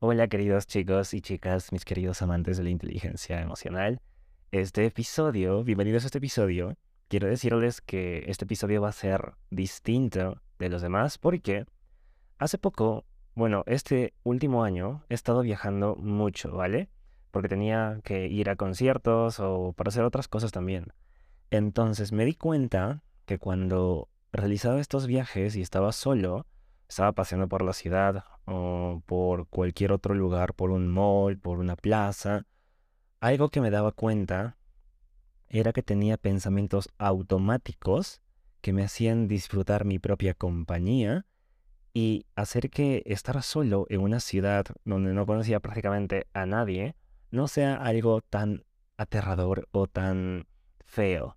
Hola 0.00 0.28
queridos 0.28 0.66
chicos 0.66 1.14
y 1.14 1.20
chicas, 1.22 1.72
mis 1.72 1.84
queridos 1.84 2.20
amantes 2.20 2.58
de 2.58 2.64
la 2.64 2.70
inteligencia 2.70 3.40
emocional. 3.40 4.00
Este 4.50 4.84
episodio, 4.84 5.64
bienvenidos 5.64 6.02
a 6.02 6.06
este 6.06 6.18
episodio. 6.18 6.76
Quiero 7.08 7.28
decirles 7.28 7.80
que 7.80 8.24
este 8.26 8.44
episodio 8.44 8.82
va 8.82 8.88
a 8.88 8.92
ser 8.92 9.34
distinto 9.50 10.42
de 10.58 10.68
los 10.68 10.82
demás 10.82 11.16
porque 11.16 11.64
hace 12.38 12.58
poco, 12.58 13.06
bueno, 13.34 13.62
este 13.66 14.12
último 14.24 14.64
año 14.64 15.04
he 15.08 15.14
estado 15.14 15.40
viajando 15.40 15.96
mucho, 15.96 16.52
¿vale? 16.52 16.90
Porque 17.30 17.48
tenía 17.48 18.00
que 18.04 18.26
ir 18.26 18.50
a 18.50 18.56
conciertos 18.56 19.40
o 19.40 19.72
para 19.74 19.88
hacer 19.88 20.04
otras 20.04 20.28
cosas 20.28 20.52
también. 20.52 20.92
Entonces 21.50 22.12
me 22.12 22.26
di 22.26 22.34
cuenta 22.34 23.02
que 23.24 23.38
cuando 23.38 24.08
realizaba 24.32 24.80
estos 24.80 25.06
viajes 25.06 25.56
y 25.56 25.62
estaba 25.62 25.92
solo, 25.92 26.46
estaba 26.94 27.10
paseando 27.10 27.48
por 27.48 27.62
la 27.62 27.72
ciudad 27.72 28.24
o 28.44 29.02
por 29.06 29.48
cualquier 29.48 29.90
otro 29.90 30.14
lugar, 30.14 30.54
por 30.54 30.70
un 30.70 30.86
mall, 30.88 31.40
por 31.40 31.58
una 31.58 31.74
plaza, 31.74 32.46
algo 33.18 33.48
que 33.48 33.60
me 33.60 33.72
daba 33.72 33.90
cuenta 33.90 34.56
era 35.48 35.72
que 35.72 35.82
tenía 35.82 36.16
pensamientos 36.16 36.88
automáticos 36.98 38.22
que 38.60 38.72
me 38.72 38.84
hacían 38.84 39.26
disfrutar 39.26 39.84
mi 39.84 39.98
propia 39.98 40.34
compañía 40.34 41.26
y 41.92 42.26
hacer 42.36 42.70
que 42.70 43.02
estar 43.06 43.42
solo 43.42 43.86
en 43.88 44.00
una 44.00 44.20
ciudad 44.20 44.64
donde 44.84 45.14
no 45.14 45.26
conocía 45.26 45.58
prácticamente 45.58 46.28
a 46.32 46.46
nadie 46.46 46.94
no 47.32 47.48
sea 47.48 47.74
algo 47.74 48.20
tan 48.20 48.62
aterrador 48.98 49.68
o 49.72 49.88
tan 49.88 50.46
feo. 50.84 51.36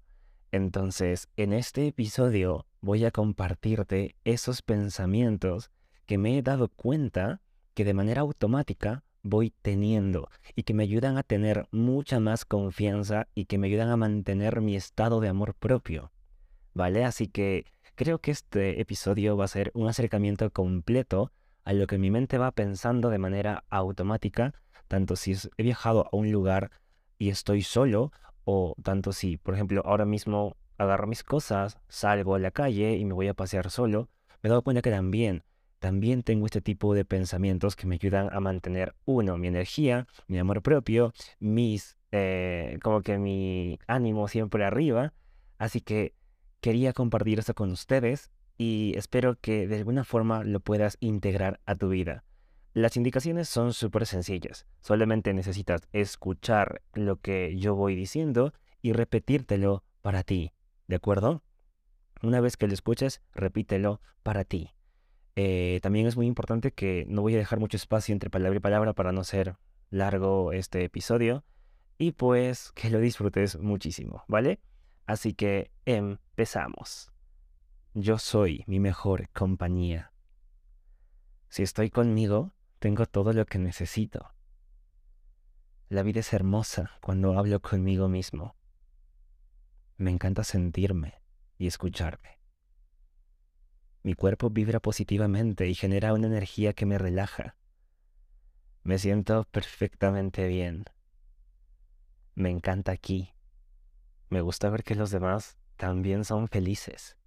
Entonces, 0.52 1.30
en 1.36 1.52
este 1.52 1.88
episodio 1.88 2.68
voy 2.88 3.04
a 3.04 3.12
compartirte 3.12 4.16
esos 4.24 4.62
pensamientos 4.62 5.72
que 6.06 6.18
me 6.18 6.38
he 6.38 6.42
dado 6.42 6.70
cuenta 6.70 7.42
que 7.74 7.84
de 7.84 7.94
manera 7.94 8.22
automática 8.22 9.04
voy 9.24 9.54
teniendo 9.62 10.30
y 10.56 10.64
que 10.64 10.74
me 10.74 10.84
ayudan 10.84 11.18
a 11.18 11.24
tener 11.24 11.68
mucha 11.72 12.22
más 12.22 12.46
confianza 12.46 13.28
y 13.36 13.44
que 13.44 13.58
me 13.58 13.68
ayudan 13.68 13.90
a 13.90 13.98
mantener 13.98 14.62
mi 14.62 14.78
estado 14.78 15.20
de 15.20 15.28
amor 15.28 15.54
propio. 15.54 16.14
¿Vale? 16.74 17.04
Así 17.04 17.28
que 17.28 17.66
creo 17.96 18.20
que 18.20 18.32
este 18.32 18.80
episodio 18.80 19.36
va 19.36 19.44
a 19.44 19.50
ser 19.50 19.70
un 19.74 19.90
acercamiento 19.90 20.50
completo 20.52 21.34
a 21.66 21.74
lo 21.74 21.88
que 21.88 21.98
mi 21.98 22.10
mente 22.10 22.38
va 22.38 22.52
pensando 22.52 23.10
de 23.10 23.18
manera 23.18 23.66
automática, 23.70 24.54
tanto 24.88 25.18
si 25.18 25.36
he 25.58 25.64
viajado 25.64 26.06
a 26.06 26.16
un 26.16 26.32
lugar 26.32 26.72
y 27.18 27.32
estoy 27.32 27.64
solo 27.64 28.14
o 28.46 28.76
tanto 28.82 29.12
si, 29.12 29.36
por 29.36 29.56
ejemplo, 29.56 29.82
ahora 29.86 30.06
mismo 30.06 30.56
agarro 30.78 31.08
mis 31.08 31.24
cosas, 31.24 31.78
salgo 31.88 32.36
a 32.36 32.40
la 32.40 32.52
calle 32.52 32.96
y 32.96 33.06
me 33.06 33.14
voy 33.14 33.28
a 33.28 33.34
pasear 33.34 33.70
solo, 33.70 34.10
me 34.42 34.48
he 34.48 34.50
dado 34.50 34.62
cuenta 34.62 34.82
que 34.82 34.92
también, 34.92 35.44
también 35.80 36.24
tengo 36.24 36.46
este 36.46 36.62
tipo 36.62 36.94
de 36.94 37.06
pensamientos 37.06 37.76
que 37.76 37.88
me 37.88 37.96
ayudan 37.96 38.30
a 38.32 38.40
mantener, 38.40 38.96
uno, 39.06 39.38
mi 39.38 39.48
energía, 39.48 40.08
mi 40.28 40.40
amor 40.40 40.62
propio, 40.62 41.14
mis, 41.40 41.98
eh, 42.12 42.80
como 42.82 43.02
que 43.02 43.18
mi 43.18 43.80
ánimo 43.88 44.28
siempre 44.28 44.66
arriba. 44.66 45.14
Así 45.58 45.82
que 45.82 46.14
quería 46.62 46.94
compartir 46.94 47.40
esto 47.40 47.54
con 47.54 47.72
ustedes 47.72 48.32
y 48.58 48.94
espero 48.96 49.40
que 49.40 49.68
de 49.68 49.78
alguna 49.78 50.04
forma 50.04 50.44
lo 50.44 50.60
puedas 50.60 50.98
integrar 51.00 51.60
a 51.66 51.76
tu 51.76 51.90
vida. 51.90 52.24
Las 52.74 52.98
indicaciones 52.98 53.50
son 53.50 53.74
súper 53.74 54.06
sencillas. 54.06 54.68
Solamente 54.82 55.34
necesitas 55.34 55.82
escuchar 55.94 56.82
lo 56.94 57.18
que 57.18 57.56
yo 57.58 57.76
voy 57.76 57.96
diciendo 57.96 58.54
y 58.82 58.94
repetírtelo 58.94 59.84
para 60.02 60.24
ti. 60.24 60.54
¿De 60.88 60.96
acuerdo? 60.96 61.44
Una 62.22 62.42
vez 62.42 62.58
que 62.58 62.68
lo 62.68 62.74
escuches, 62.74 63.22
repítelo 63.34 64.02
para 64.24 64.44
ti. 64.44 64.74
Eh, 65.36 65.80
también 65.84 66.08
es 66.08 66.18
muy 66.18 66.26
importante 66.26 66.72
que 66.72 67.06
no 67.08 67.22
voy 67.22 67.36
a 67.36 67.38
dejar 67.38 67.60
mucho 67.60 67.78
espacio 67.78 68.14
entre 68.14 68.30
palabra 68.30 68.58
y 68.58 68.62
palabra 68.62 68.94
para 68.94 69.12
no 69.12 69.24
ser 69.24 69.58
largo 69.90 70.52
este 70.52 70.84
episodio. 70.84 71.44
Y 71.98 72.12
pues 72.14 72.72
que 72.74 72.90
lo 72.90 73.00
disfrutes 73.00 73.60
muchísimo, 73.60 74.24
¿vale? 74.28 74.60
Así 75.06 75.34
que 75.34 75.72
empezamos. 75.86 77.12
Yo 77.94 78.18
soy 78.18 78.64
mi 78.68 78.80
mejor 78.80 79.30
compañía. 79.30 80.12
Si 81.50 81.64
estoy 81.64 81.90
conmigo, 81.90 82.54
tengo 82.80 83.06
todo 83.06 83.34
lo 83.34 83.46
que 83.46 83.58
necesito. 83.58 84.34
La 85.90 86.04
vida 86.04 86.20
es 86.20 86.34
hermosa 86.34 86.92
cuando 87.02 87.38
hablo 87.38 87.62
conmigo 87.62 88.10
mismo. 88.10 88.57
Me 89.98 90.12
encanta 90.12 90.44
sentirme 90.44 91.22
y 91.58 91.66
escucharme. 91.66 92.40
Mi 94.04 94.14
cuerpo 94.14 94.52
vibra 94.52 94.80
positivamente 94.80 95.68
y 95.68 95.74
genera 95.74 96.14
una 96.14 96.28
energía 96.28 96.74
que 96.74 96.86
me 96.86 97.00
relaja. 97.00 97.58
Me 98.84 99.00
siento 99.00 99.46
perfectamente 99.52 100.48
bien. 100.48 100.86
Me 102.36 102.52
encanta 102.52 102.92
aquí. 102.92 103.34
Me 104.30 104.42
gusta 104.42 104.70
ver 104.70 104.84
que 104.84 104.96
los 104.96 105.10
demás 105.10 105.58
también 105.78 106.26
son 106.26 106.48
felices. 106.48 107.18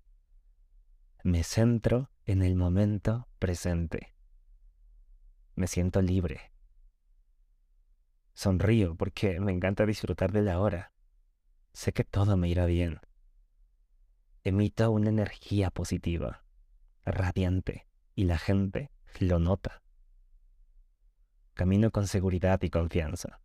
Me 1.24 1.42
centro 1.42 2.10
en 2.24 2.42
el 2.42 2.54
momento 2.54 3.28
presente. 3.40 4.14
Me 5.56 5.66
siento 5.66 6.00
libre. 6.00 6.52
Sonrío 8.32 8.94
porque 8.94 9.40
me 9.40 9.52
encanta 9.52 9.84
disfrutar 9.84 10.30
de 10.30 10.42
la 10.42 10.60
hora. 10.60 10.92
Sé 11.72 11.92
que 11.92 12.04
todo 12.04 12.36
me 12.36 12.48
irá 12.48 12.66
bien. 12.66 13.00
Emito 14.42 14.90
una 14.90 15.10
energía 15.10 15.70
positiva, 15.70 16.44
radiante, 17.04 17.86
y 18.14 18.24
la 18.24 18.38
gente 18.38 18.90
lo 19.18 19.38
nota. 19.38 19.82
Camino 21.54 21.90
con 21.90 22.06
seguridad 22.06 22.60
y 22.62 22.70
confianza. 22.70 23.40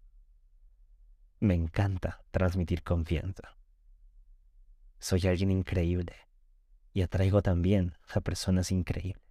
Me 1.40 1.54
encanta 1.54 2.24
transmitir 2.32 2.84
confianza. 2.84 3.58
Soy 5.00 5.28
alguien 5.28 5.52
increíble 5.52 6.16
y 6.94 7.02
atraigo 7.02 7.42
también 7.42 7.98
a 8.08 8.22
personas 8.22 8.72
increíbles. 8.72 9.22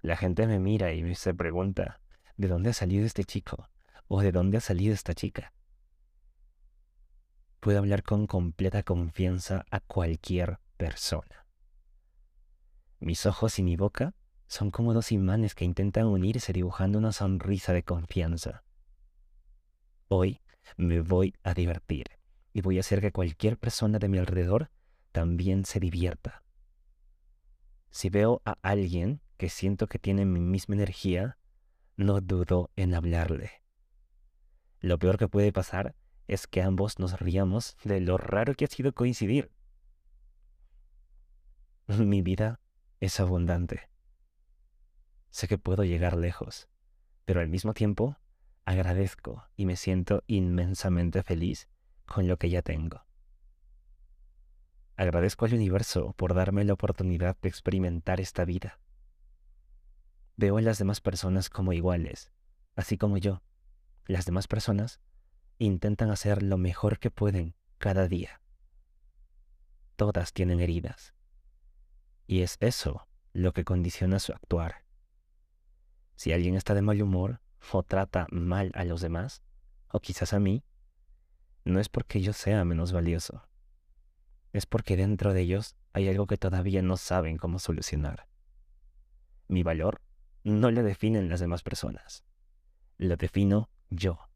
La 0.00 0.16
gente 0.16 0.46
me 0.46 0.60
mira 0.60 0.92
y 0.92 1.14
se 1.16 1.34
pregunta, 1.34 2.00
¿de 2.36 2.46
dónde 2.46 2.70
ha 2.70 2.72
salido 2.72 3.04
este 3.04 3.24
chico? 3.24 3.68
¿O 4.06 4.22
de 4.22 4.30
dónde 4.30 4.58
ha 4.58 4.60
salido 4.60 4.94
esta 4.94 5.12
chica? 5.12 5.52
Puedo 7.68 7.80
hablar 7.80 8.02
con 8.02 8.26
completa 8.26 8.82
confianza 8.82 9.66
a 9.70 9.80
cualquier 9.80 10.58
persona. 10.78 11.44
Mis 12.98 13.26
ojos 13.26 13.58
y 13.58 13.62
mi 13.62 13.76
boca 13.76 14.14
son 14.46 14.70
como 14.70 14.94
dos 14.94 15.12
imanes 15.12 15.54
que 15.54 15.66
intentan 15.66 16.06
unirse 16.06 16.54
dibujando 16.54 16.96
una 16.96 17.12
sonrisa 17.12 17.74
de 17.74 17.82
confianza. 17.82 18.64
Hoy 20.08 20.40
me 20.78 21.02
voy 21.02 21.34
a 21.42 21.52
divertir 21.52 22.06
y 22.54 22.62
voy 22.62 22.78
a 22.78 22.80
hacer 22.80 23.02
que 23.02 23.12
cualquier 23.12 23.58
persona 23.58 23.98
de 23.98 24.08
mi 24.08 24.16
alrededor 24.16 24.70
también 25.12 25.66
se 25.66 25.78
divierta. 25.78 26.42
Si 27.90 28.08
veo 28.08 28.40
a 28.46 28.56
alguien 28.62 29.20
que 29.36 29.50
siento 29.50 29.88
que 29.88 29.98
tiene 29.98 30.24
mi 30.24 30.40
misma 30.40 30.74
energía, 30.74 31.36
no 31.98 32.22
dudo 32.22 32.70
en 32.76 32.94
hablarle. 32.94 33.50
Lo 34.80 34.98
peor 34.98 35.18
que 35.18 35.28
puede 35.28 35.52
pasar 35.52 35.94
es 36.28 36.46
que 36.46 36.62
ambos 36.62 36.98
nos 36.98 37.18
riamos 37.18 37.76
de 37.82 38.00
lo 38.00 38.18
raro 38.18 38.54
que 38.54 38.66
ha 38.66 38.68
sido 38.68 38.92
coincidir. 38.92 39.50
Mi 41.88 42.20
vida 42.22 42.60
es 43.00 43.18
abundante. 43.18 43.88
Sé 45.30 45.48
que 45.48 45.58
puedo 45.58 45.84
llegar 45.84 46.16
lejos, 46.16 46.68
pero 47.24 47.40
al 47.40 47.48
mismo 47.48 47.72
tiempo 47.72 48.18
agradezco 48.66 49.44
y 49.56 49.64
me 49.64 49.76
siento 49.76 50.22
inmensamente 50.26 51.22
feliz 51.22 51.68
con 52.04 52.28
lo 52.28 52.36
que 52.36 52.50
ya 52.50 52.60
tengo. 52.60 53.06
Agradezco 54.96 55.46
al 55.46 55.54
universo 55.54 56.12
por 56.14 56.34
darme 56.34 56.64
la 56.64 56.74
oportunidad 56.74 57.38
de 57.40 57.48
experimentar 57.48 58.20
esta 58.20 58.44
vida. 58.44 58.80
Veo 60.36 60.58
a 60.58 60.62
las 60.62 60.78
demás 60.78 61.00
personas 61.00 61.48
como 61.48 61.72
iguales, 61.72 62.32
así 62.76 62.98
como 62.98 63.16
yo. 63.16 63.42
Las 64.06 64.26
demás 64.26 64.46
personas 64.46 65.00
intentan 65.58 66.10
hacer 66.10 66.42
lo 66.42 66.56
mejor 66.56 66.98
que 66.98 67.10
pueden 67.10 67.54
cada 67.78 68.08
día. 68.08 68.40
Todas 69.96 70.32
tienen 70.32 70.60
heridas. 70.60 71.14
Y 72.26 72.42
es 72.42 72.56
eso 72.60 73.08
lo 73.32 73.52
que 73.52 73.64
condiciona 73.64 74.18
su 74.18 74.32
actuar. 74.32 74.84
Si 76.16 76.32
alguien 76.32 76.54
está 76.54 76.74
de 76.74 76.82
mal 76.82 77.00
humor 77.02 77.40
o 77.72 77.82
trata 77.82 78.26
mal 78.30 78.70
a 78.74 78.84
los 78.84 79.00
demás, 79.00 79.42
o 79.90 80.00
quizás 80.00 80.32
a 80.32 80.38
mí, 80.38 80.64
no 81.64 81.80
es 81.80 81.88
porque 81.88 82.20
yo 82.20 82.32
sea 82.32 82.64
menos 82.64 82.92
valioso. 82.92 83.48
Es 84.52 84.66
porque 84.66 84.96
dentro 84.96 85.32
de 85.32 85.42
ellos 85.42 85.76
hay 85.92 86.08
algo 86.08 86.26
que 86.26 86.36
todavía 86.36 86.82
no 86.82 86.96
saben 86.96 87.36
cómo 87.36 87.58
solucionar. 87.58 88.28
Mi 89.48 89.62
valor 89.62 90.00
no 90.44 90.70
lo 90.70 90.82
definen 90.82 91.28
las 91.28 91.40
demás 91.40 91.62
personas. 91.62 92.24
Lo 92.96 93.16
defino 93.16 93.70
yo. 93.90 94.27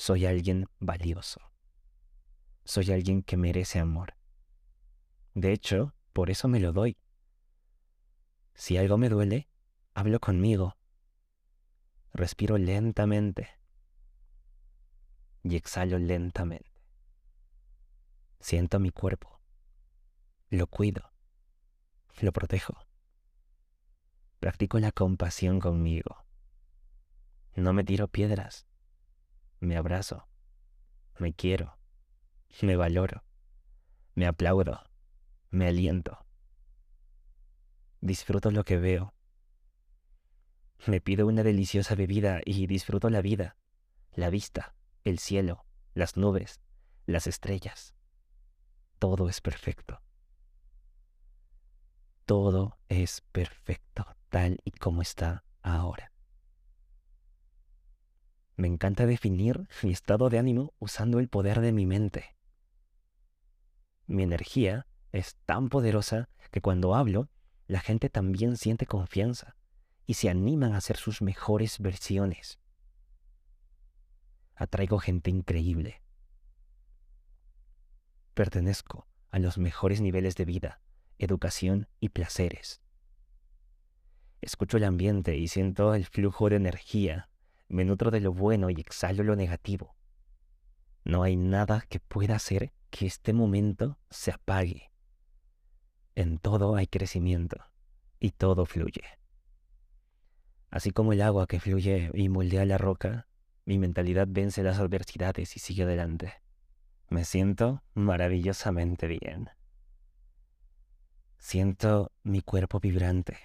Soy 0.00 0.24
alguien 0.24 0.66
valioso. 0.78 1.42
Soy 2.64 2.90
alguien 2.90 3.22
que 3.22 3.36
merece 3.36 3.80
amor. 3.80 4.14
De 5.34 5.52
hecho, 5.52 5.94
por 6.14 6.30
eso 6.30 6.48
me 6.48 6.58
lo 6.58 6.72
doy. 6.72 6.96
Si 8.54 8.78
algo 8.78 8.96
me 8.96 9.10
duele, 9.10 9.50
hablo 9.92 10.18
conmigo. 10.18 10.78
Respiro 12.14 12.56
lentamente 12.56 13.50
y 15.42 15.56
exhalo 15.56 15.98
lentamente. 15.98 16.72
Siento 18.40 18.80
mi 18.80 18.92
cuerpo. 18.92 19.38
Lo 20.48 20.66
cuido. 20.66 21.12
Lo 22.22 22.32
protejo. 22.32 22.86
Practico 24.38 24.78
la 24.78 24.92
compasión 24.92 25.60
conmigo. 25.60 26.24
No 27.54 27.74
me 27.74 27.84
tiro 27.84 28.08
piedras. 28.08 28.69
Me 29.60 29.76
abrazo. 29.76 30.26
Me 31.18 31.32
quiero. 31.32 31.78
Me 32.62 32.76
valoro. 32.76 33.24
Me 34.14 34.26
aplaudo. 34.26 34.80
Me 35.50 35.68
aliento. 35.68 36.26
Disfruto 38.00 38.50
lo 38.50 38.64
que 38.64 38.78
veo. 38.78 39.14
Me 40.86 41.00
pido 41.00 41.26
una 41.26 41.42
deliciosa 41.42 41.94
bebida 41.94 42.40
y 42.44 42.66
disfruto 42.66 43.10
la 43.10 43.20
vida, 43.20 43.56
la 44.12 44.30
vista, 44.30 44.74
el 45.04 45.18
cielo, 45.18 45.66
las 45.92 46.16
nubes, 46.16 46.60
las 47.04 47.26
estrellas. 47.26 47.94
Todo 48.98 49.28
es 49.28 49.42
perfecto. 49.42 50.00
Todo 52.24 52.78
es 52.88 53.20
perfecto 53.32 54.06
tal 54.30 54.58
y 54.64 54.70
como 54.70 55.02
está 55.02 55.44
ahora. 55.62 56.09
Me 58.60 58.68
encanta 58.68 59.06
definir 59.06 59.66
mi 59.82 59.90
estado 59.90 60.28
de 60.28 60.38
ánimo 60.38 60.74
usando 60.78 61.18
el 61.18 61.30
poder 61.30 61.62
de 61.62 61.72
mi 61.72 61.86
mente. 61.86 62.36
Mi 64.06 64.22
energía 64.22 64.86
es 65.12 65.36
tan 65.46 65.70
poderosa 65.70 66.28
que 66.50 66.60
cuando 66.60 66.94
hablo, 66.94 67.30
la 67.68 67.80
gente 67.80 68.10
también 68.10 68.58
siente 68.58 68.84
confianza 68.84 69.56
y 70.04 70.12
se 70.12 70.28
animan 70.28 70.74
a 70.74 70.82
ser 70.82 70.98
sus 70.98 71.22
mejores 71.22 71.78
versiones. 71.78 72.58
Atraigo 74.56 74.98
gente 74.98 75.30
increíble. 75.30 76.02
Pertenezco 78.34 79.08
a 79.30 79.38
los 79.38 79.56
mejores 79.56 80.02
niveles 80.02 80.36
de 80.36 80.44
vida, 80.44 80.82
educación 81.16 81.88
y 81.98 82.10
placeres. 82.10 82.82
Escucho 84.42 84.76
el 84.76 84.84
ambiente 84.84 85.38
y 85.38 85.48
siento 85.48 85.94
el 85.94 86.04
flujo 86.04 86.50
de 86.50 86.56
energía 86.56 87.29
me 87.70 87.84
nutro 87.84 88.10
de 88.10 88.20
lo 88.20 88.32
bueno 88.32 88.68
y 88.68 88.74
exhalo 88.80 89.22
lo 89.22 89.36
negativo. 89.36 89.94
No 91.04 91.22
hay 91.22 91.36
nada 91.36 91.84
que 91.88 92.00
pueda 92.00 92.34
hacer 92.34 92.72
que 92.90 93.06
este 93.06 93.32
momento 93.32 93.96
se 94.10 94.32
apague. 94.32 94.90
En 96.16 96.38
todo 96.38 96.74
hay 96.74 96.88
crecimiento 96.88 97.58
y 98.18 98.32
todo 98.32 98.66
fluye. 98.66 99.04
Así 100.68 100.90
como 100.90 101.12
el 101.12 101.22
agua 101.22 101.46
que 101.46 101.60
fluye 101.60 102.10
y 102.12 102.28
moldea 102.28 102.64
la 102.64 102.76
roca, 102.76 103.28
mi 103.64 103.78
mentalidad 103.78 104.26
vence 104.28 104.64
las 104.64 104.80
adversidades 104.80 105.56
y 105.56 105.60
sigue 105.60 105.84
adelante. 105.84 106.34
Me 107.08 107.24
siento 107.24 107.84
maravillosamente 107.94 109.06
bien. 109.06 109.48
Siento 111.38 112.10
mi 112.24 112.42
cuerpo 112.42 112.80
vibrante, 112.80 113.38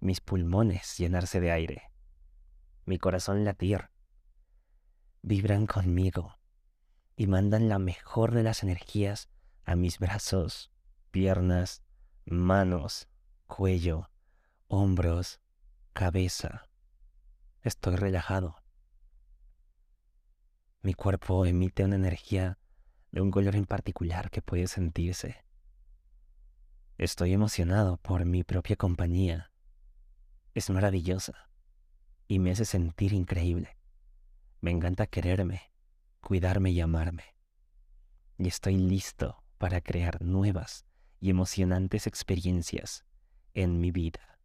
mis 0.00 0.22
pulmones 0.22 0.96
llenarse 0.96 1.40
de 1.40 1.50
aire 1.50 1.95
mi 2.86 2.98
corazón 2.98 3.44
latir. 3.44 3.90
Vibran 5.22 5.66
conmigo 5.66 6.38
y 7.16 7.26
mandan 7.26 7.68
la 7.68 7.80
mejor 7.80 8.32
de 8.32 8.44
las 8.44 8.62
energías 8.62 9.28
a 9.64 9.74
mis 9.74 9.98
brazos, 9.98 10.70
piernas, 11.10 11.82
manos, 12.24 13.08
cuello, 13.46 14.10
hombros, 14.68 15.40
cabeza. 15.92 16.68
Estoy 17.62 17.96
relajado. 17.96 18.56
Mi 20.82 20.94
cuerpo 20.94 21.44
emite 21.44 21.84
una 21.84 21.96
energía 21.96 22.58
de 23.10 23.20
un 23.20 23.32
color 23.32 23.56
en 23.56 23.66
particular 23.66 24.30
que 24.30 24.42
puede 24.42 24.68
sentirse. 24.68 25.44
Estoy 26.98 27.32
emocionado 27.32 27.96
por 27.96 28.24
mi 28.24 28.44
propia 28.44 28.76
compañía. 28.76 29.50
Es 30.54 30.70
maravillosa 30.70 31.46
y 32.28 32.38
me 32.38 32.50
hace 32.50 32.64
sentir 32.64 33.12
increíble. 33.12 33.76
Me 34.60 34.70
encanta 34.70 35.06
quererme, 35.06 35.72
cuidarme 36.20 36.70
y 36.70 36.80
amarme. 36.80 37.24
Y 38.38 38.48
estoy 38.48 38.76
listo 38.76 39.42
para 39.58 39.80
crear 39.80 40.22
nuevas 40.22 40.84
y 41.20 41.30
emocionantes 41.30 42.06
experiencias 42.06 43.04
en 43.54 43.80
mi 43.80 43.90
vida. 43.90 44.38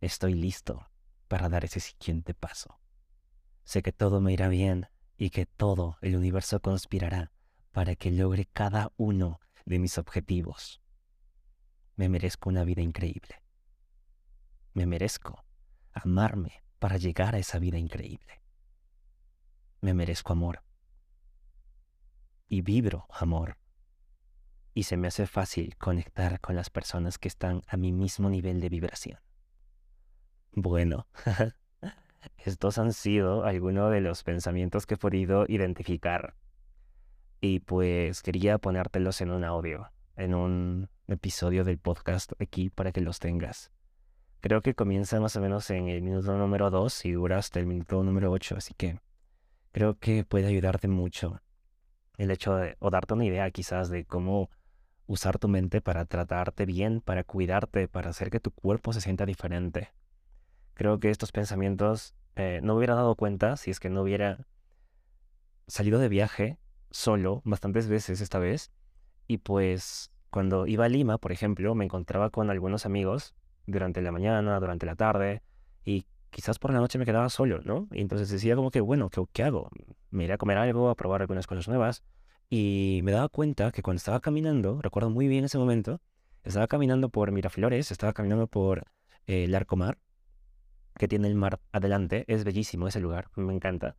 Estoy 0.00 0.34
listo 0.34 0.88
para 1.28 1.48
dar 1.48 1.64
ese 1.64 1.80
siguiente 1.80 2.34
paso. 2.34 2.78
Sé 3.64 3.82
que 3.82 3.92
todo 3.92 4.20
me 4.20 4.32
irá 4.32 4.48
bien 4.48 4.88
y 5.16 5.30
que 5.30 5.46
todo 5.46 5.96
el 6.02 6.16
universo 6.16 6.60
conspirará 6.60 7.32
para 7.72 7.96
que 7.96 8.10
logre 8.10 8.46
cada 8.46 8.92
uno 8.96 9.40
de 9.64 9.78
mis 9.78 9.98
objetivos. 9.98 10.82
Me 11.96 12.08
merezco 12.08 12.48
una 12.48 12.64
vida 12.64 12.82
increíble. 12.82 13.42
Me 14.74 14.86
merezco 14.86 15.44
amarme 15.92 16.62
para 16.82 16.96
llegar 16.96 17.36
a 17.36 17.38
esa 17.38 17.60
vida 17.60 17.78
increíble. 17.78 18.42
Me 19.82 19.94
merezco 19.94 20.32
amor. 20.32 20.64
Y 22.48 22.62
vibro 22.62 23.06
amor. 23.08 23.56
Y 24.74 24.82
se 24.82 24.96
me 24.96 25.06
hace 25.06 25.28
fácil 25.28 25.76
conectar 25.76 26.40
con 26.40 26.56
las 26.56 26.70
personas 26.70 27.18
que 27.18 27.28
están 27.28 27.62
a 27.68 27.76
mi 27.76 27.92
mismo 27.92 28.28
nivel 28.28 28.60
de 28.60 28.68
vibración. 28.68 29.20
Bueno, 30.50 31.06
estos 32.38 32.78
han 32.78 32.92
sido 32.92 33.44
algunos 33.44 33.92
de 33.92 34.00
los 34.00 34.24
pensamientos 34.24 34.84
que 34.84 34.94
he 34.94 34.98
podido 34.98 35.44
identificar. 35.46 36.34
Y 37.40 37.60
pues 37.60 38.22
quería 38.22 38.58
ponértelos 38.58 39.20
en 39.20 39.30
un 39.30 39.44
audio, 39.44 39.92
en 40.16 40.34
un 40.34 40.90
episodio 41.06 41.62
del 41.62 41.78
podcast 41.78 42.32
aquí 42.40 42.70
para 42.70 42.90
que 42.90 43.02
los 43.02 43.20
tengas. 43.20 43.70
Creo 44.42 44.60
que 44.60 44.74
comienza 44.74 45.20
más 45.20 45.36
o 45.36 45.40
menos 45.40 45.70
en 45.70 45.86
el 45.86 46.02
minuto 46.02 46.36
número 46.36 46.68
2 46.68 47.04
y 47.04 47.12
dura 47.12 47.38
hasta 47.38 47.60
el 47.60 47.66
minuto 47.66 48.02
número 48.02 48.32
8, 48.32 48.56
así 48.56 48.74
que 48.74 48.98
creo 49.70 50.00
que 50.00 50.24
puede 50.24 50.48
ayudarte 50.48 50.88
mucho 50.88 51.40
el 52.18 52.32
hecho 52.32 52.56
de, 52.56 52.76
o 52.80 52.90
darte 52.90 53.14
una 53.14 53.24
idea 53.24 53.48
quizás 53.52 53.88
de 53.88 54.04
cómo 54.04 54.50
usar 55.06 55.38
tu 55.38 55.46
mente 55.46 55.80
para 55.80 56.06
tratarte 56.06 56.66
bien, 56.66 57.00
para 57.00 57.22
cuidarte, 57.22 57.86
para 57.86 58.10
hacer 58.10 58.30
que 58.30 58.40
tu 58.40 58.50
cuerpo 58.50 58.92
se 58.92 59.00
sienta 59.00 59.26
diferente. 59.26 59.92
Creo 60.74 60.98
que 60.98 61.10
estos 61.10 61.30
pensamientos 61.30 62.16
eh, 62.34 62.58
no 62.64 62.74
hubiera 62.74 62.96
dado 62.96 63.14
cuenta 63.14 63.56
si 63.56 63.70
es 63.70 63.78
que 63.78 63.90
no 63.90 64.02
hubiera 64.02 64.48
salido 65.68 66.00
de 66.00 66.08
viaje 66.08 66.58
solo 66.90 67.42
bastantes 67.44 67.86
veces 67.86 68.20
esta 68.20 68.40
vez. 68.40 68.72
Y 69.28 69.38
pues 69.38 70.10
cuando 70.30 70.66
iba 70.66 70.86
a 70.86 70.88
Lima, 70.88 71.18
por 71.18 71.30
ejemplo, 71.30 71.76
me 71.76 71.84
encontraba 71.84 72.30
con 72.30 72.50
algunos 72.50 72.86
amigos 72.86 73.36
durante 73.66 74.02
la 74.02 74.12
mañana, 74.12 74.58
durante 74.60 74.86
la 74.86 74.96
tarde, 74.96 75.42
y 75.84 76.06
quizás 76.30 76.58
por 76.58 76.72
la 76.72 76.80
noche 76.80 76.98
me 76.98 77.04
quedaba 77.04 77.28
solo, 77.28 77.60
¿no? 77.62 77.88
Y 77.92 78.00
entonces 78.00 78.30
decía 78.30 78.56
como 78.56 78.70
que, 78.70 78.80
bueno, 78.80 79.10
¿qué, 79.10 79.22
qué 79.32 79.44
hago? 79.44 79.70
Me 80.10 80.24
iré 80.24 80.34
a 80.34 80.38
comer 80.38 80.58
algo, 80.58 80.88
a 80.90 80.94
probar 80.94 81.22
algunas 81.22 81.46
cosas 81.46 81.68
nuevas, 81.68 82.02
y 82.50 83.00
me 83.04 83.12
daba 83.12 83.28
cuenta 83.28 83.70
que 83.72 83.82
cuando 83.82 83.98
estaba 83.98 84.20
caminando, 84.20 84.80
recuerdo 84.82 85.10
muy 85.10 85.28
bien 85.28 85.44
ese 85.44 85.58
momento, 85.58 86.00
estaba 86.42 86.66
caminando 86.66 87.08
por 87.08 87.32
Miraflores, 87.32 87.90
estaba 87.90 88.12
caminando 88.12 88.46
por 88.46 88.84
eh, 89.26 89.44
el 89.44 89.54
Arcomar, 89.54 89.98
que 90.98 91.08
tiene 91.08 91.28
el 91.28 91.34
mar 91.34 91.60
adelante, 91.72 92.24
es 92.28 92.44
bellísimo 92.44 92.88
ese 92.88 93.00
lugar, 93.00 93.28
me 93.36 93.54
encanta. 93.54 93.96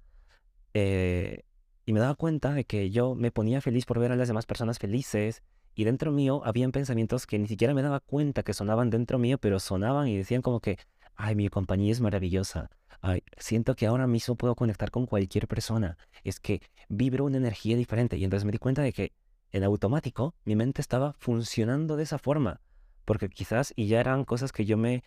Eh, 0.73 1.43
y 1.85 1.93
me 1.93 1.99
daba 1.99 2.15
cuenta 2.15 2.53
de 2.53 2.65
que 2.65 2.91
yo 2.91 3.15
me 3.15 3.31
ponía 3.31 3.61
feliz 3.61 3.85
por 3.85 3.99
ver 3.99 4.11
a 4.11 4.15
las 4.15 4.27
demás 4.27 4.45
personas 4.45 4.79
felices 4.79 5.43
y 5.75 5.83
dentro 5.83 6.11
mío 6.11 6.41
habían 6.45 6.71
pensamientos 6.71 7.25
que 7.25 7.39
ni 7.39 7.47
siquiera 7.47 7.73
me 7.73 7.81
daba 7.81 7.99
cuenta 7.99 8.43
que 8.43 8.53
sonaban 8.53 8.89
dentro 8.89 9.17
mío, 9.19 9.37
pero 9.37 9.59
sonaban 9.59 10.07
y 10.07 10.17
decían 10.17 10.41
como 10.41 10.59
que, 10.59 10.77
ay, 11.15 11.35
mi 11.35 11.49
compañía 11.49 11.91
es 11.91 12.01
maravillosa. 12.01 12.69
Ay, 13.01 13.23
siento 13.37 13.75
que 13.75 13.85
ahora 13.87 14.07
mismo 14.07 14.35
puedo 14.35 14.55
conectar 14.55 14.91
con 14.91 15.05
cualquier 15.05 15.47
persona. 15.47 15.97
Es 16.23 16.39
que 16.39 16.61
vibro 16.89 17.25
una 17.25 17.37
energía 17.37 17.75
diferente. 17.75 18.17
Y 18.17 18.23
entonces 18.23 18.45
me 18.45 18.51
di 18.51 18.59
cuenta 18.59 18.81
de 18.81 18.93
que 18.93 19.11
en 19.51 19.63
automático 19.63 20.35
mi 20.45 20.55
mente 20.55 20.81
estaba 20.81 21.13
funcionando 21.13 21.97
de 21.97 22.03
esa 22.03 22.17
forma. 22.17 22.61
Porque 23.05 23.29
quizás, 23.29 23.73
y 23.75 23.87
ya 23.87 23.99
eran 23.99 24.23
cosas 24.23 24.51
que 24.51 24.65
yo 24.65 24.77
me 24.77 25.03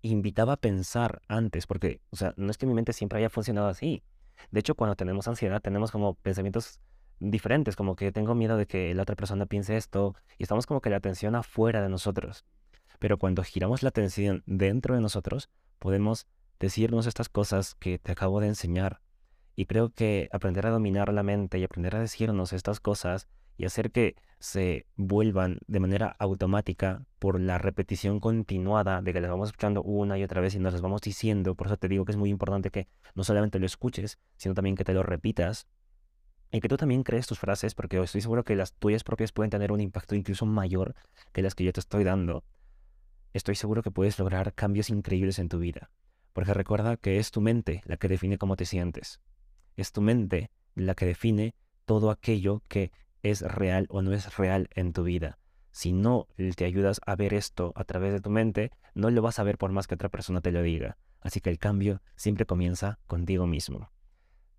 invitaba 0.00 0.54
a 0.54 0.56
pensar 0.56 1.22
antes, 1.28 1.66
porque, 1.66 2.00
o 2.10 2.16
sea, 2.16 2.34
no 2.36 2.50
es 2.50 2.58
que 2.58 2.66
mi 2.66 2.74
mente 2.74 2.92
siempre 2.92 3.18
haya 3.18 3.30
funcionado 3.30 3.68
así. 3.68 4.02
De 4.50 4.60
hecho, 4.60 4.74
cuando 4.74 4.96
tenemos 4.96 5.28
ansiedad, 5.28 5.60
tenemos 5.60 5.90
como 5.90 6.14
pensamientos 6.14 6.80
diferentes, 7.30 7.76
como 7.76 7.96
que 7.96 8.12
tengo 8.12 8.34
miedo 8.34 8.56
de 8.56 8.66
que 8.66 8.94
la 8.94 9.02
otra 9.02 9.16
persona 9.16 9.46
piense 9.46 9.76
esto 9.76 10.14
y 10.38 10.42
estamos 10.42 10.66
como 10.66 10.80
que 10.80 10.90
la 10.90 10.96
atención 10.96 11.34
afuera 11.34 11.80
de 11.80 11.88
nosotros. 11.88 12.44
Pero 12.98 13.18
cuando 13.18 13.42
giramos 13.42 13.82
la 13.82 13.90
atención 13.90 14.42
dentro 14.46 14.94
de 14.94 15.00
nosotros, 15.00 15.48
podemos 15.78 16.26
decirnos 16.60 17.06
estas 17.06 17.28
cosas 17.28 17.74
que 17.76 17.98
te 17.98 18.12
acabo 18.12 18.40
de 18.40 18.48
enseñar. 18.48 19.00
Y 19.54 19.66
creo 19.66 19.90
que 19.90 20.28
aprender 20.32 20.66
a 20.66 20.70
dominar 20.70 21.12
la 21.12 21.22
mente 21.22 21.58
y 21.58 21.64
aprender 21.64 21.96
a 21.96 22.00
decirnos 22.00 22.52
estas 22.52 22.80
cosas 22.80 23.28
y 23.56 23.64
hacer 23.64 23.90
que 23.90 24.16
se 24.38 24.86
vuelvan 24.96 25.58
de 25.66 25.78
manera 25.78 26.16
automática 26.18 27.04
por 27.18 27.38
la 27.38 27.58
repetición 27.58 28.18
continuada 28.18 29.02
de 29.02 29.12
que 29.12 29.20
las 29.20 29.30
vamos 29.30 29.50
escuchando 29.50 29.82
una 29.82 30.18
y 30.18 30.24
otra 30.24 30.40
vez 30.40 30.54
y 30.54 30.58
nos 30.58 30.72
las 30.72 30.82
vamos 30.82 31.00
diciendo. 31.02 31.54
Por 31.54 31.68
eso 31.68 31.76
te 31.76 31.88
digo 31.88 32.04
que 32.04 32.12
es 32.12 32.18
muy 32.18 32.30
importante 32.30 32.70
que 32.70 32.88
no 33.14 33.24
solamente 33.24 33.58
lo 33.58 33.66
escuches, 33.66 34.18
sino 34.36 34.54
también 34.54 34.74
que 34.74 34.84
te 34.84 34.94
lo 34.94 35.02
repitas 35.02 35.68
y 36.52 36.60
que 36.60 36.68
tú 36.68 36.76
también 36.76 37.02
crees 37.02 37.26
tus 37.26 37.38
frases, 37.38 37.74
porque 37.74 38.00
estoy 38.00 38.20
seguro 38.20 38.44
que 38.44 38.54
las 38.54 38.74
tuyas 38.74 39.02
propias 39.02 39.32
pueden 39.32 39.50
tener 39.50 39.72
un 39.72 39.80
impacto 39.80 40.14
incluso 40.14 40.44
mayor 40.44 40.94
que 41.32 41.40
las 41.40 41.54
que 41.54 41.64
yo 41.64 41.72
te 41.72 41.80
estoy 41.80 42.04
dando. 42.04 42.44
Estoy 43.32 43.54
seguro 43.54 43.82
que 43.82 43.90
puedes 43.90 44.18
lograr 44.18 44.52
cambios 44.52 44.90
increíbles 44.90 45.38
en 45.38 45.48
tu 45.48 45.58
vida. 45.58 45.90
Porque 46.34 46.52
recuerda 46.52 46.98
que 46.98 47.18
es 47.18 47.30
tu 47.30 47.40
mente 47.40 47.80
la 47.86 47.96
que 47.96 48.08
define 48.08 48.36
cómo 48.36 48.56
te 48.56 48.66
sientes. 48.66 49.20
Es 49.76 49.92
tu 49.92 50.02
mente 50.02 50.50
la 50.74 50.94
que 50.94 51.06
define 51.06 51.54
todo 51.86 52.10
aquello 52.10 52.62
que 52.68 52.92
es 53.22 53.40
real 53.40 53.86
o 53.88 54.02
no 54.02 54.12
es 54.12 54.36
real 54.36 54.68
en 54.74 54.92
tu 54.92 55.04
vida. 55.04 55.38
Si 55.70 55.92
no 55.92 56.28
te 56.56 56.66
ayudas 56.66 57.00
a 57.06 57.16
ver 57.16 57.32
esto 57.32 57.72
a 57.76 57.84
través 57.84 58.12
de 58.12 58.20
tu 58.20 58.28
mente, 58.28 58.70
no 58.94 59.10
lo 59.10 59.22
vas 59.22 59.38
a 59.38 59.42
ver 59.42 59.56
por 59.56 59.72
más 59.72 59.86
que 59.86 59.94
otra 59.94 60.10
persona 60.10 60.42
te 60.42 60.52
lo 60.52 60.60
diga. 60.60 60.98
Así 61.20 61.40
que 61.40 61.48
el 61.48 61.58
cambio 61.58 62.02
siempre 62.14 62.44
comienza 62.44 62.98
contigo 63.06 63.46
mismo. 63.46 63.90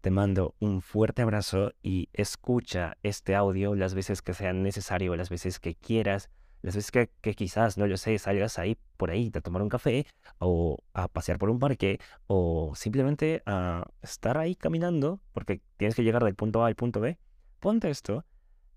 Te 0.04 0.12
mando 0.12 0.54
un 0.60 0.82
fuerte 0.82 1.22
abrazo 1.22 1.72
y 1.82 2.10
escucha 2.12 2.98
este 3.04 3.36
audio 3.36 3.74
las 3.74 3.94
veces 3.94 4.22
que 4.22 4.34
sea 4.34 4.52
necesario, 4.52 5.16
las 5.16 5.30
veces 5.30 5.62
que 5.62 5.76
quieras, 5.76 6.30
las 6.62 6.76
veces 6.76 6.92
que, 7.22 7.34
quizás, 7.36 7.78
no 7.78 7.88
lo 7.88 7.96
sé, 7.96 8.20
salgas 8.20 8.60
ahí 8.60 8.78
por 8.98 9.12
ahí 9.12 9.32
a 9.34 9.40
tomar 9.40 9.62
un 9.62 9.70
café 9.70 10.06
o 10.40 10.80
a 10.92 11.08
pasear 11.08 11.38
por 11.40 11.50
un 11.50 11.58
parque 11.58 12.02
o 12.28 12.74
simplemente 12.76 13.44
a 13.46 13.88
estar 14.02 14.38
ahí 14.38 14.56
caminando 14.56 15.22
porque 15.32 15.62
tienes 15.78 15.96
que 15.96 16.04
llegar 16.04 16.26
del 16.26 16.36
punto 16.36 16.66
A 16.66 16.68
al 16.68 16.76
punto 16.76 17.00
B. 17.00 17.18
Ponte 17.62 17.90
esto 17.90 18.26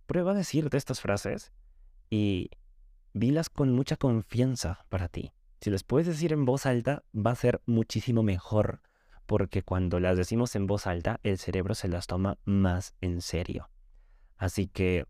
Prueba 0.07 0.31
a 0.31 0.35
decirte 0.35 0.77
estas 0.77 1.01
frases 1.01 1.51
y 2.09 2.51
dilas 3.15 3.51
con 3.51 3.73
mucha 3.73 3.97
confianza 3.97 4.87
para 4.91 5.09
ti. 5.09 5.33
Si 5.61 5.71
las 5.71 5.83
puedes 5.83 6.07
decir 6.07 6.33
en 6.33 6.45
voz 6.45 6.67
alta, 6.67 7.03
va 7.13 7.33
a 7.33 7.35
ser 7.35 7.63
muchísimo 7.67 8.23
mejor, 8.23 8.81
porque 9.27 9.63
cuando 9.63 10.01
las 10.01 10.17
decimos 10.17 10.55
en 10.57 10.67
voz 10.67 10.87
alta, 10.87 11.21
el 11.23 11.39
cerebro 11.39 11.75
se 11.75 11.89
las 11.89 12.07
toma 12.07 12.39
más 12.45 12.95
en 13.01 13.21
serio. 13.21 13.69
Así 14.37 14.69
que 14.69 15.07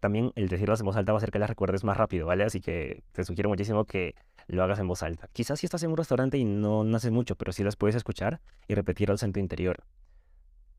también 0.00 0.32
el 0.34 0.48
decirlas 0.48 0.80
en 0.80 0.86
voz 0.86 0.96
alta 0.96 1.12
va 1.12 1.16
a 1.16 1.20
hacer 1.20 1.30
que 1.30 1.38
las 1.38 1.50
recuerdes 1.50 1.84
más 1.84 1.96
rápido, 1.96 2.26
¿vale? 2.26 2.44
Así 2.44 2.60
que 2.60 3.02
te 3.12 3.24
sugiero 3.24 3.48
muchísimo 3.48 3.84
que 3.84 4.14
lo 4.46 4.62
hagas 4.62 4.78
en 4.78 4.88
voz 4.88 5.02
alta. 5.02 5.28
Quizás 5.32 5.60
si 5.60 5.66
estás 5.66 5.82
en 5.82 5.90
un 5.90 5.96
restaurante 5.96 6.38
y 6.38 6.44
no, 6.44 6.82
haces 6.96 7.10
mucho, 7.10 7.36
pero 7.36 7.52
sí 7.52 7.62
las 7.62 7.76
puedes 7.76 7.96
escuchar 7.96 8.40
y 8.66 8.74
repetirlas 8.74 9.22
en 9.22 9.32
tu 9.32 9.40
interior. 9.40 9.84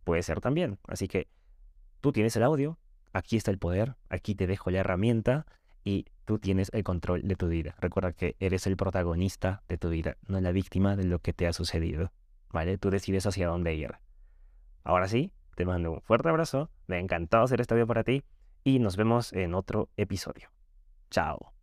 Puede 0.04 0.24
ser 0.24 0.42
también. 0.42 0.80
Así 0.88 1.08
que 1.08 1.28
tú 2.02 2.12
tienes 2.12 2.36
el 2.36 2.44
audio, 2.44 2.80
aquí 3.14 3.38
está 3.38 3.52
el 3.52 3.60
poder, 3.60 3.96
aquí 4.10 4.34
te 4.34 4.48
dejo 4.48 4.72
la 4.72 4.80
herramienta 4.80 5.46
y 5.84 6.06
tú 6.26 6.40
tienes 6.40 6.70
el 6.74 6.84
control 6.84 7.22
de 7.24 7.36
tu 7.36 7.48
vida. 7.48 7.76
Recuerda 7.80 8.14
que 8.14 8.36
eres 8.40 8.66
el 8.66 8.78
protagonista 8.78 9.64
de 9.68 9.78
tu 9.78 9.90
vida, 9.90 10.18
no 10.28 10.40
la 10.42 10.52
víctima 10.52 10.96
de 10.96 11.04
lo 11.04 11.20
que 11.20 11.34
te 11.34 11.48
ha 11.48 11.54
sucedido. 11.54 12.12
¿Vale? 12.52 12.78
Tú 12.78 12.90
decides 12.90 13.26
hacia 13.26 13.48
dónde 13.48 13.74
ir. 13.76 13.96
Ahora 14.84 15.08
sí, 15.08 15.32
te 15.56 15.66
mando 15.66 15.92
un 15.92 16.02
fuerte 16.02 16.30
abrazo, 16.30 16.70
me 16.88 16.98
ha 16.98 17.00
encantado 17.00 17.44
hacer 17.44 17.62
este 17.62 17.76
video 17.76 17.88
para 17.88 18.04
ti 18.04 18.24
y 18.64 18.80
nos 18.80 18.98
vemos 18.98 19.34
en 19.34 19.54
otro 19.54 19.90
episodio. 19.98 20.50
Chao. 21.10 21.54